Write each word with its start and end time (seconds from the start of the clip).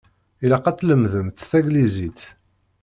Ilaq 0.43 0.65
ad 0.69 0.77
tlemdemt 0.77 1.45
taglizit. 1.49 2.21